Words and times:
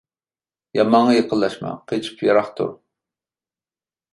يامانغا 0.77 1.13
يېقىنلاشما 1.17 1.75
قېچىپ 1.93 2.25
يىراق 2.29 2.51
تۇر. 2.61 2.73